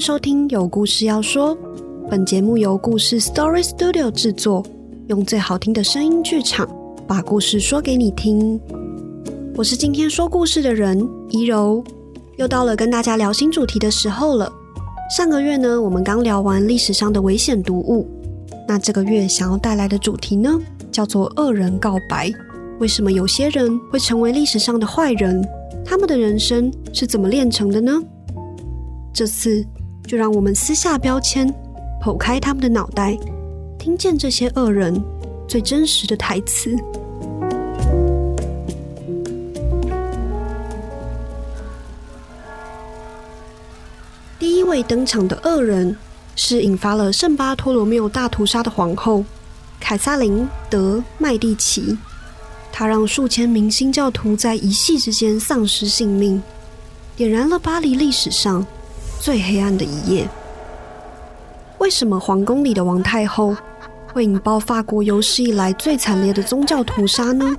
[0.00, 1.54] 收听有故事要说，
[2.08, 4.64] 本节目由故事 Story Studio 制作，
[5.08, 6.66] 用最好听的声音剧场
[7.06, 8.58] 把故事说给你听。
[9.56, 11.84] 我是今天说故事的人怡柔，
[12.38, 14.50] 又到了跟大家聊新主题的时候了。
[15.14, 18.08] 上个月呢，我们刚聊完历史上的危险读物，
[18.66, 20.58] 那这个月想要带来的主题呢，
[20.90, 22.32] 叫做恶人告白。
[22.78, 25.46] 为什么有些人会成为历史上的坏人？
[25.84, 28.02] 他们的人生是怎么炼成的呢？
[29.12, 29.62] 这次
[30.10, 31.54] 就让我们撕下标签，
[32.02, 33.16] 剖开他们的脑袋，
[33.78, 35.00] 听见这些恶人
[35.46, 36.76] 最真实的台词。
[44.36, 45.96] 第一位登场的恶人
[46.34, 49.24] 是引发了圣巴托罗缪大屠杀的皇后
[49.78, 51.96] 凯撒琳·德麦蒂奇。
[52.72, 56.42] 她让数千名新教徒在一夕之间丧失性命，
[57.14, 58.66] 点燃了巴黎历史上
[59.20, 60.26] 最黑暗的一页。
[61.76, 63.54] 为什么皇宫里的王太后
[64.12, 67.54] 会引爆法国有史以来最惨烈的宗教屠杀呢？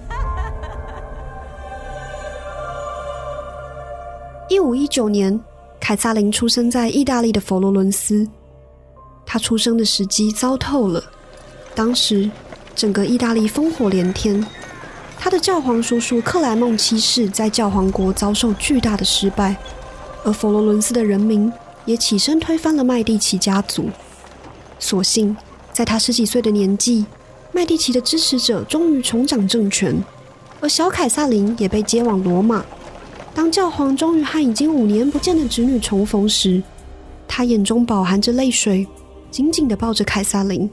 [4.49, 5.39] 一五一九年，
[5.79, 8.27] 凯撒琳出生在意大利的佛罗伦斯。
[9.23, 11.03] 她出生的时机糟透了，
[11.75, 12.29] 当时
[12.75, 14.43] 整个意大利烽火连天。
[15.17, 19.55] 他的教皇叔叔克莱孟七世在教皇国遭受巨大的失败，
[20.23, 21.51] 而佛罗伦斯的人民
[21.85, 23.89] 也起身推翻了麦蒂奇家族。
[24.79, 25.35] 所幸，
[25.71, 27.05] 在他十几岁的年纪，
[27.51, 29.95] 麦蒂奇的支持者终于重掌政权，
[30.59, 32.65] 而小凯撒琳也被接往罗马。
[33.33, 36.61] 当教皇终于和已经五年不见的侄女重逢时，
[37.27, 38.87] 他眼中饱含着泪水，
[39.29, 40.69] 紧紧地抱着凯撒琳。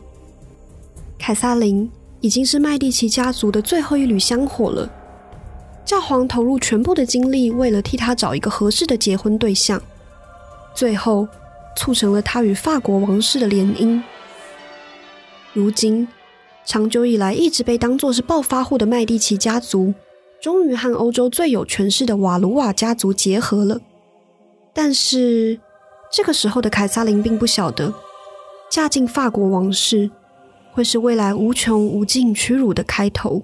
[1.18, 1.90] 凯撒琳。
[2.20, 4.90] 已经是麦蒂奇家族的最后一缕香火了。
[5.88, 9.80] 教皇投入全部的精力，为了替他找一个合适的结婚对象，
[10.74, 11.26] 最后
[11.78, 13.98] 促成了他与法国王室的联姻。
[15.54, 16.06] 如今，
[16.66, 19.94] 长久以来一直被当作是暴发户的麦蒂奇家族，
[20.42, 23.80] 终于和欧洲最有权势的瓦卢瓦家族结合了。
[24.74, 25.58] 但是，
[26.12, 27.94] 这个时候的凯撒琳并不晓得，
[28.68, 30.10] 嫁进法国王室。
[30.70, 33.42] 会是未来无穷无尽屈辱的开头。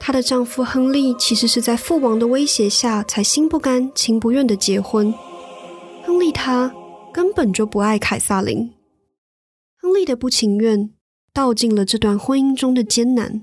[0.00, 5.14] 她的丈夫亨利其实是在父王的威胁下才心不甘情不愿的结婚。
[6.02, 6.74] 亨利他
[7.12, 8.72] 根本就不爱凯撒琳。
[9.76, 10.90] 亨利的不情愿
[11.34, 13.42] 道尽了这段婚姻中的艰难。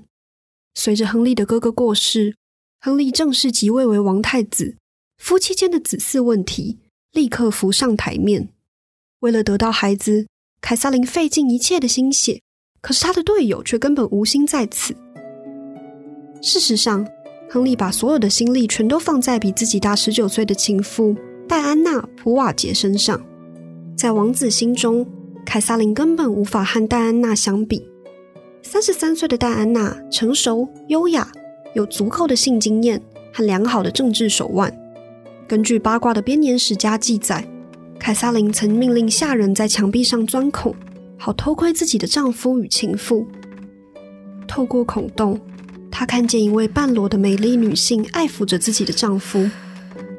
[0.74, 2.34] 随着亨利的哥哥过世，
[2.80, 4.76] 亨利正式即位为王太子，
[5.16, 6.80] 夫妻间的子嗣问题
[7.12, 8.48] 立刻浮上台面。
[9.20, 10.26] 为了得到孩子，
[10.60, 12.42] 凯撒琳费尽一切的心血。
[12.80, 14.96] 可是他的队友却根本无心在此。
[16.40, 17.06] 事实上，
[17.50, 21.16] 亨利把所有的心力全都放在比自己大十九岁的情妇
[21.48, 23.20] 戴安娜·普瓦捷身上。
[23.96, 25.06] 在王子心中，
[25.44, 27.84] 凯撒琳根本无法和戴安娜相比。
[28.62, 31.30] 三十三岁的戴安娜成熟、优雅，
[31.74, 33.00] 有足够的性经验
[33.32, 34.72] 和良好的政治手腕。
[35.46, 37.46] 根据八卦的编年史家记载，
[37.98, 40.74] 凯撒琳曾命令下人在墙壁上钻孔。
[41.20, 43.26] 好偷窥自己的丈夫与情妇。
[44.46, 45.36] 透过孔洞，
[45.98, 49.50] 她看见一位半裸的美丽女性爱抚着自己的丈夫，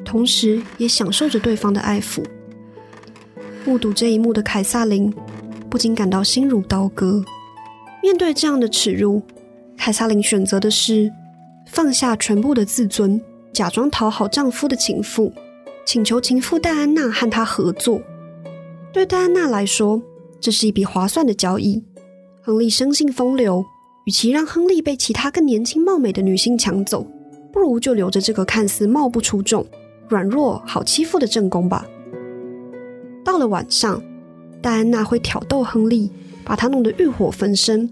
[0.03, 2.21] 同时也享受着对方的爱抚。
[3.63, 5.09] 目睹这一幕的凯撒琳
[5.69, 7.23] 不禁感到心如刀割。
[8.03, 9.21] 面对这样的耻辱，
[9.77, 11.09] 凯撒琳选择的是
[11.65, 13.17] 放下全部的自尊，
[13.53, 15.31] 假装讨好丈夫的情妇，
[15.85, 18.01] 请求情妇戴安娜和她合作。
[18.91, 20.01] 对戴安娜来说，
[20.41, 21.81] 这是一笔划算的交易。
[22.41, 23.63] 亨利生性风流，
[24.09, 27.05] 与其让亨利被其他更年轻貌美的女性抢走，
[27.53, 29.63] 不如就留着这个看似貌不出众、
[30.07, 31.85] 软弱好欺负的正宫吧。
[33.23, 34.01] 到了晚上，
[34.63, 36.11] 戴安娜会挑逗亨利，
[36.43, 37.87] 把他弄得欲火焚身。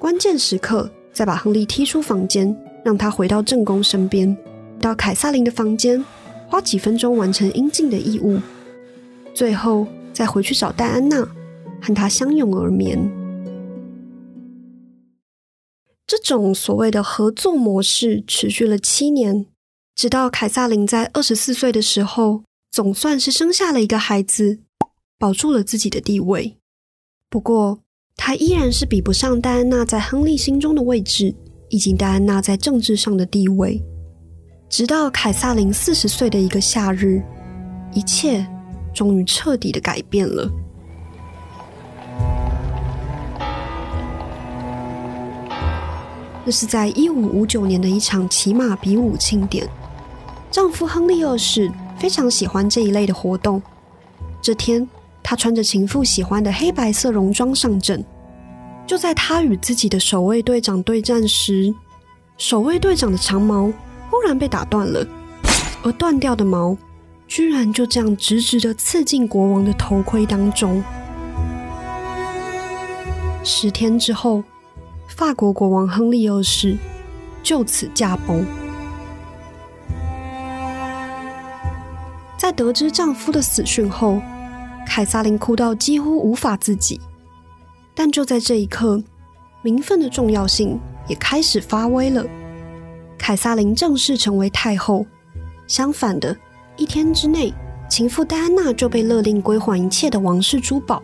[0.00, 2.52] 关键时刻，再把亨利踢出房间，
[2.84, 4.36] 让他回到正宫身边，
[4.80, 6.04] 到凯撒琳的房间，
[6.48, 8.40] 花几分钟完成应尽的义务，
[9.32, 11.24] 最后再回去找戴安娜。
[11.80, 12.98] 和他相拥而眠，
[16.12, 19.46] 这种所谓的合作模式持续了七年，
[19.94, 24.60] 直到凯撒琳在二十四岁的时候，总算是生下了一个孩子，
[25.18, 26.58] 保住了自己的地位。
[27.30, 27.78] 不过，
[28.14, 31.34] 她依然是比不上戴安娜在亨利心中的位置，
[31.70, 33.82] 以及戴安娜在政治上的地位。
[34.68, 37.22] 直到凯撒琳四十岁的一个夏日，
[37.94, 38.46] 一切
[38.92, 40.50] 终于彻底的改变了。
[46.44, 49.68] 这是在一五五九年的一场骑马比武庆典。
[50.50, 53.62] 丈夫亨利二世非常喜欢这一类的活动，
[54.42, 54.86] 这天，
[55.22, 58.04] 他穿着情妇喜欢的黑白色戎装上阵。
[58.86, 61.72] 就在他与自己的守卫队长对战时，
[62.36, 63.72] 守卫队长的长矛
[64.10, 65.06] 忽然被打断了，
[65.84, 66.76] 而断掉的矛
[67.28, 70.82] 居然就这样直直的刺进国王的头盔当中。
[73.44, 74.42] 十天之后，
[75.14, 76.76] 法国国王亨利二世
[77.42, 78.44] 就此驾崩。
[82.38, 84.20] 在得知丈夫的死讯后，
[84.86, 87.00] 凯撒琳哭到几乎无法自己。
[87.94, 89.00] 但就在这一刻，
[89.60, 92.24] 名分的重要性也开始发威了。
[93.18, 95.06] 凯撒琳正式成为太后。
[95.68, 96.36] 相反的，
[96.76, 97.52] 一天之内，
[97.88, 101.02] 情妇戴安娜就被勒令归还一切的王室珠宝，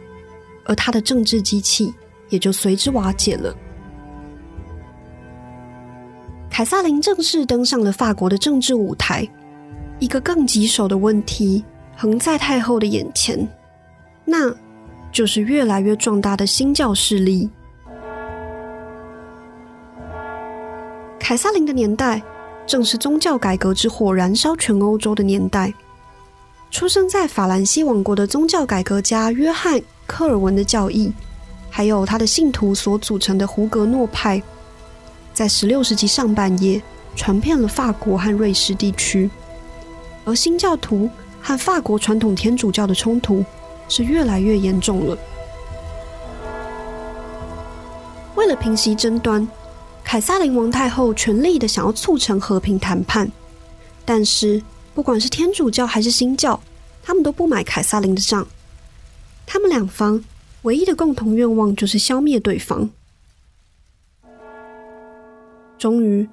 [0.64, 1.94] 而她的政治机器
[2.30, 3.54] 也就随之瓦解了。
[6.58, 9.24] 凯撒琳正式登上了法国的政治舞台。
[10.00, 11.64] 一个更棘手的问题
[11.96, 13.46] 横在太后的眼前，
[14.24, 14.52] 那
[15.12, 17.48] 就是越来越壮大的新教势力。
[21.20, 22.20] 凯撒琳的年代
[22.66, 25.72] 正是宗教改革之火燃烧全欧洲的年代。
[26.72, 29.78] 出生在法兰西王国的宗教改革家约翰·
[30.08, 31.12] 科尔文的教义，
[31.70, 34.42] 还有他的信徒所组成的胡格诺派，
[35.38, 36.82] 在十六世纪上半叶
[37.14, 39.30] 传遍了法国和瑞士地区。
[40.24, 41.08] 而新教徒
[41.40, 43.44] 和法国传统天主教的冲突
[43.88, 45.16] 是越来越严重了。
[48.34, 49.46] 为了平息争端，
[50.02, 53.30] 凯撒琳王太后全力的想要促成和平谈判，
[54.04, 54.60] 但是
[54.92, 56.60] 不管是天主教还是新教，
[57.00, 58.44] 他们都不买凯撒琳的账。
[59.46, 60.20] 他们两方
[60.62, 62.90] 唯一的共同愿望就是消灭对方。
[65.78, 66.28] 终于，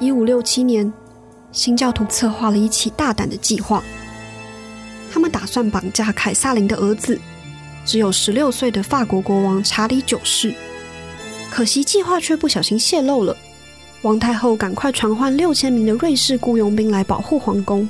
[0.00, 0.92] 一五六七年。
[1.52, 3.82] 新教徒策划了一起大胆的计划，
[5.10, 7.18] 他们打算绑架凯撒琳的儿子，
[7.86, 10.52] 只有十六岁的法国国王查理九世。
[11.50, 13.34] 可惜计划却不小心泄露了，
[14.02, 17.88] 王太后赶快传唤六千名的瑞士雇佣兵来保护皇宫。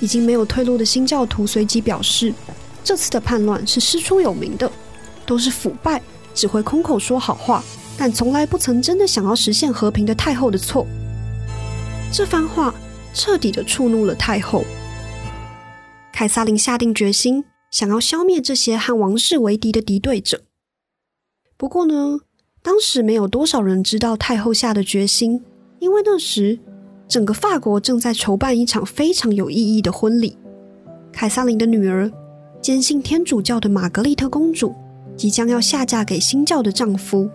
[0.00, 2.34] 已经没有退路的新教徒随即表示，
[2.82, 4.70] 这次的叛乱是师出有名的，
[5.24, 6.02] 都是腐败、
[6.34, 7.62] 只会空口说好话，
[7.98, 10.86] 但从来不曾真的想要实现和平的太后的错。
[12.12, 12.74] 这番话。
[13.18, 14.62] 彻底的触怒了太后，
[16.12, 20.42] 凯撒琳下定决心，想要消灭这些和王室为敌的敌对者。
[21.56, 22.18] 不过呢，
[22.62, 25.42] 当时没有多少人知道太后下的决心，
[25.78, 26.58] 因为那时
[27.08, 30.36] 整个法国正在筹办一场非常有意义的婚礼。
[31.10, 32.12] 凯撒琳的女儿，
[32.60, 34.74] 坚信天主教的玛格丽特公主，
[35.16, 37.30] 即将要下嫁给新教的丈夫，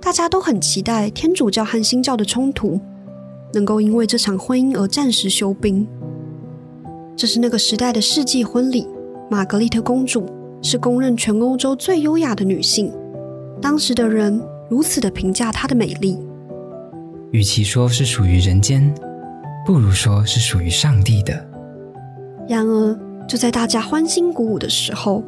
[0.00, 2.80] 大家都很期待天主教和新教的冲突。
[3.52, 5.84] 能够因为这场婚姻而暂时休兵，
[7.16, 8.86] 这是那个时代的世纪婚礼。
[9.28, 10.24] 玛格丽特公主
[10.62, 12.92] 是公认全欧洲最优雅的女性，
[13.60, 16.16] 当时的人如此的评价她的美丽。
[17.32, 18.92] 与其说是属于人间，
[19.66, 21.44] 不如说是属于上帝的。
[22.48, 25.24] 然而，就在大家欢欣鼓舞的时候，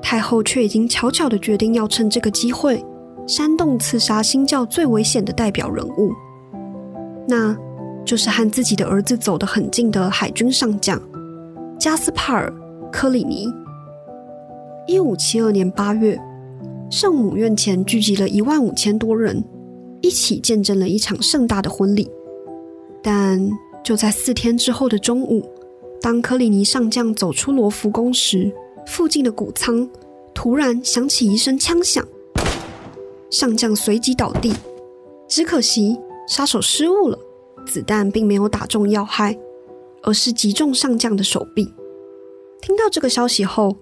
[0.00, 2.84] 太后却已经悄悄的决定要趁这个机会
[3.28, 6.10] 煽动刺杀新教最危险的代表人物。
[7.28, 7.54] 那
[8.04, 10.98] 就是和自己的儿子走得很近的海军上将
[11.78, 12.50] 加斯帕尔·
[12.90, 13.46] 科里尼。
[14.86, 16.18] 一五七二年八月，
[16.90, 19.44] 圣母院前聚集了一万五千多人，
[20.00, 22.10] 一起见证了一场盛大的婚礼。
[23.02, 23.38] 但
[23.84, 25.46] 就在四天之后的中午，
[26.00, 28.50] 当科里尼上将走出罗浮宫时，
[28.86, 29.86] 附近的谷仓
[30.34, 32.02] 突然响起一声枪响，
[33.30, 34.54] 上将随即倒地。
[35.28, 35.98] 只可惜。
[36.28, 37.18] 杀手失误了，
[37.66, 39.34] 子弹并没有打中要害，
[40.02, 41.64] 而是击中上将的手臂。
[42.60, 43.78] 听到这个消息后，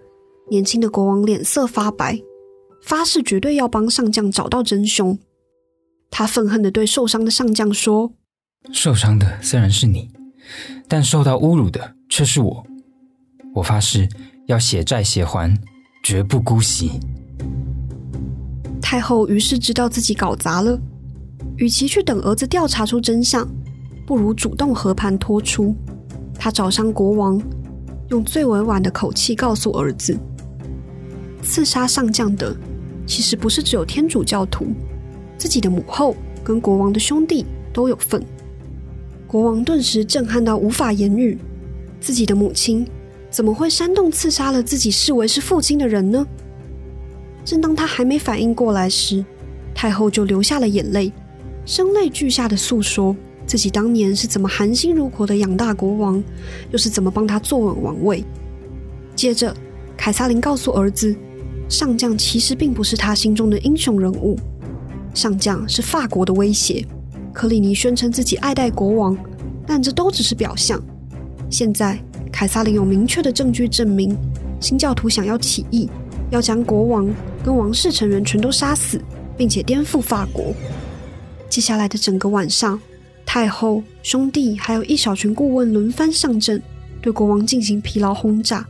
[0.48, 2.20] 年轻的国王脸色发白，
[2.80, 5.18] 发誓绝对要帮上将找到真凶。
[6.08, 8.12] 他愤恨地对受伤的上将说
[8.72, 10.08] ：“受伤的虽然是你，
[10.86, 12.64] 但受到侮辱的却是我。
[13.56, 14.08] 我发誓
[14.46, 15.52] 要血债血还，
[16.04, 17.00] 绝不姑息。”
[18.88, 20.78] 太后于是知道自己搞砸了。
[21.56, 23.44] 与其去等儿子调查出真相，
[24.06, 25.74] 不如主动和盘托出。
[26.38, 27.42] 他找上国王，
[28.10, 30.16] 用最委婉的口气告诉儿子：
[31.42, 32.56] 刺杀上将的
[33.08, 34.68] 其实不是只有天主教徒，
[35.36, 36.14] 自己的母后
[36.44, 38.22] 跟国王的兄弟都有份。
[39.26, 41.36] 国王顿时震撼到无法言语，
[41.98, 42.86] 自己的母亲
[43.30, 46.24] 怎么会煽动刺杀了自己视为是父亲的人呢？
[47.46, 49.24] 正当他还没反应过来时，
[49.72, 51.12] 太后就流下了眼泪。
[51.64, 56.22] 声泪俱下的诉说自己当年是怎么含辛茹苦的养大国王，
[56.72, 58.24] 又是怎么帮他坐稳王位。
[59.14, 59.54] 接着，
[59.96, 61.14] 凯撒琳告诉儿子，
[61.68, 64.36] 上将其实并不是他心中的英雄人物，
[65.14, 66.84] 上将是法国的威胁。
[67.32, 69.16] 克里尼宣称自己爱戴国王，
[69.64, 70.82] 但这都只是表象。
[71.48, 71.96] 现在，
[72.32, 74.16] 凯撒琳有明确的证据证明，
[74.58, 75.88] 新教徒想要起义，
[76.30, 77.08] 要将国王
[77.46, 79.00] 跟王室成员全都杀死，
[79.36, 80.52] 并且颠覆法国。
[81.48, 82.80] 接下来的整个晚上，
[83.24, 86.60] 太后、兄弟还有一小群顾问轮番上阵，
[87.00, 88.66] 对国王进行疲劳轰炸。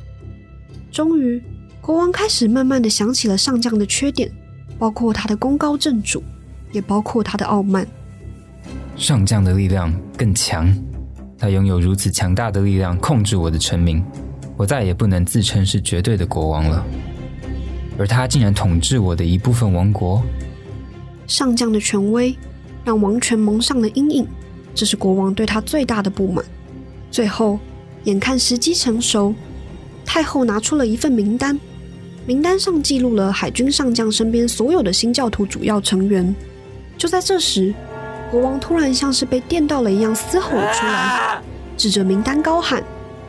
[0.93, 1.43] 终于，
[1.81, 4.31] 国王开始慢慢的想起了上将的缺点，
[4.79, 6.23] 包括他的功高震主，
[6.71, 7.87] 也包括他的傲慢。
[8.95, 10.71] 上将的力量更强，
[11.39, 14.05] 他拥有如此强大的力量控制我的臣民，
[14.55, 16.85] 我再也不能自称是绝对的国王了。
[17.99, 20.23] 而他竟然统治我的一部分王国。
[21.27, 22.37] 上将的权威
[22.85, 24.27] 让王权蒙上了阴影，
[24.75, 26.45] 这是国王对他最大的不满。
[27.11, 27.59] 最后，
[28.05, 29.35] 眼看时机成熟，
[30.05, 31.59] 太后拿出了一份名单，
[32.27, 36.35] 名单上记录了海军上将身边所有的新教徒主要成员。
[36.97, 37.75] 就在这时。
[38.29, 41.41] 国王突然像是被电到了一样，嘶吼了出来，
[41.77, 42.83] 指着名单高喊：“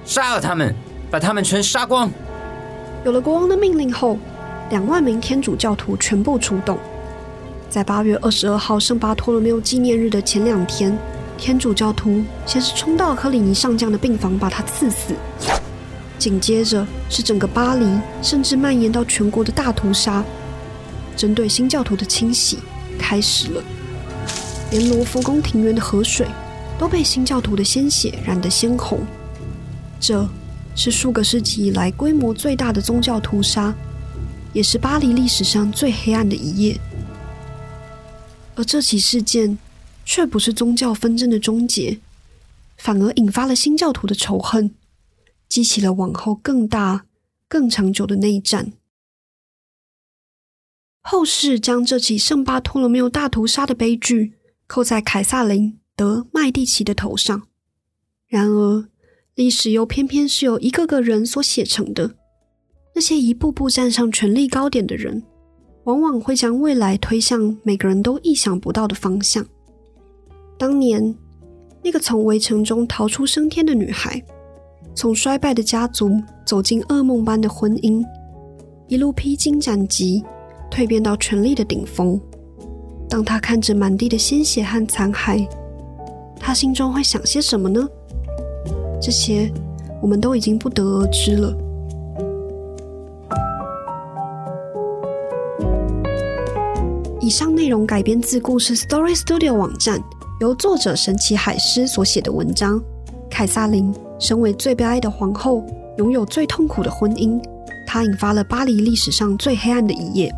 [0.04, 0.74] 杀了他们，
[1.12, 2.10] 把他们全杀光！”
[3.06, 4.18] 有了国王的命令后，
[4.70, 6.78] 两万名天主教徒全部出动。
[7.70, 10.98] 在八月二十二号圣巴托罗缪纪念日的前两天，
[11.38, 15.14] 天主教徒先是冲到科里尼上将的病房，把他刺死。
[16.18, 17.86] 紧接着是整个巴黎，
[18.22, 20.24] 甚至蔓延到全国的大屠杀，
[21.16, 22.58] 针对新教徒的清洗
[22.98, 23.64] 开始了。
[24.72, 26.26] 连罗浮宫庭园的河水
[26.78, 29.00] 都被新教徒的鲜血染得鲜红，
[30.00, 30.28] 这
[30.76, 33.74] 是数个世纪以来规模最大的宗教屠杀，
[34.54, 36.80] 也是巴黎历史上最黑暗的一页。
[38.56, 39.58] 而这起事件
[40.06, 42.00] 却不是宗教纷争的终结，
[42.78, 44.74] 反而引发了新教徒的仇恨，
[45.48, 47.06] 激起了往后更大、
[47.48, 48.74] 更长久的内战。
[51.02, 54.34] 后世将这起圣巴托罗缪大屠杀的悲剧。
[54.70, 57.48] 扣在凯撒琳·德·麦蒂奇的头上。
[58.28, 58.90] 然而，
[59.34, 62.18] 历史又偏偏是由一个个人所写成的。
[62.98, 65.22] 那些一步步站上权力高点的人，
[65.84, 69.46] 往往会将未来推向每个人都意想不到的方向。
[70.58, 71.16] 当年，
[71.84, 74.20] 那个从围城中逃出升天的女孩，
[74.96, 76.12] 从衰败的家族
[76.44, 78.04] 走进噩梦般的婚姻，
[78.88, 80.24] 一路披荆斩棘，
[80.72, 82.20] 蜕变到权力的顶峰。
[83.08, 85.48] 当她看着满地的鲜血和残骸，
[86.40, 87.88] 她心中会想些什么呢？
[89.00, 89.54] 这些
[90.02, 91.56] 我们都已经不得而知了。
[97.28, 100.02] 以上内容改编自故事 Story Studio 网站，
[100.40, 102.82] 由作者神奇海狮所写的文章。
[103.30, 105.62] 凯撒琳身为最悲哀的皇后，
[105.98, 107.38] 拥有最痛苦的婚姻，
[107.86, 110.34] 她引发了巴黎历史上最黑暗的一页。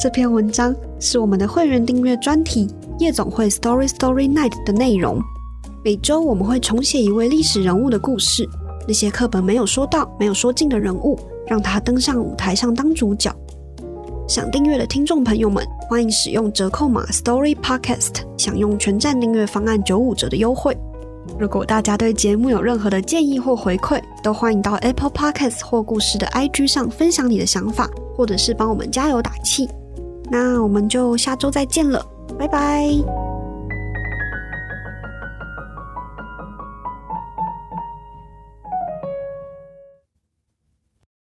[0.00, 2.68] 这篇文章是我们的会员订阅专题
[3.00, 5.20] 《夜总会 Story Story Night》的内容。
[5.84, 8.48] 每周我们会重写一位历史人物的故事，
[8.86, 13.34] 那些课本没有说到、没有说尽的人物，让他登上舞台上当主角。
[14.28, 20.76] 想订阅的听众朋友们，欢迎使用折扣码 Story Podcast，享用全站订阅方案九五折的优惠。
[21.38, 29.68] 如果大家对节目有任何的建议或回馈，都欢迎到 Apple Podcast 或故事的 IG 上分享你的想法，或者是帮我们加油打气。
[30.28, 32.04] 那我们就下周再见了，
[32.36, 33.25] 拜拜。